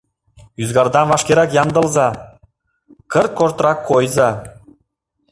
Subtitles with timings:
[0.61, 2.07] Ӱзгардам вашкерак ямдылыза,
[3.11, 4.29] кырт-кортрак койза.